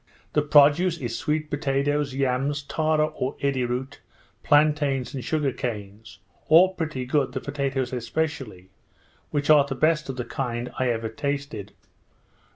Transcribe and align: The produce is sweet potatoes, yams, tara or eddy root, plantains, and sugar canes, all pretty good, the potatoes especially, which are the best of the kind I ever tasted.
The 0.33 0.41
produce 0.41 0.97
is 0.97 1.15
sweet 1.15 1.51
potatoes, 1.51 2.15
yams, 2.15 2.63
tara 2.63 3.05
or 3.05 3.35
eddy 3.39 3.65
root, 3.65 4.01
plantains, 4.41 5.13
and 5.13 5.23
sugar 5.23 5.51
canes, 5.51 6.17
all 6.47 6.73
pretty 6.73 7.05
good, 7.05 7.33
the 7.33 7.39
potatoes 7.39 7.93
especially, 7.93 8.71
which 9.29 9.51
are 9.51 9.63
the 9.67 9.75
best 9.75 10.09
of 10.09 10.15
the 10.15 10.25
kind 10.25 10.71
I 10.79 10.89
ever 10.89 11.07
tasted. 11.07 11.73